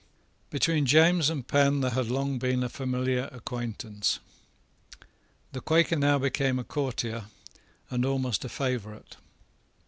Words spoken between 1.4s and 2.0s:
Penn there